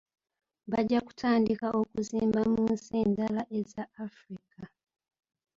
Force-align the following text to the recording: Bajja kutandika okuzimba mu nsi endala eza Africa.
Bajja 0.71 0.99
kutandika 1.07 1.67
okuzimba 1.81 2.41
mu 2.53 2.61
nsi 2.73 2.91
endala 3.03 3.41
eza 3.59 3.83
Africa. 4.05 4.59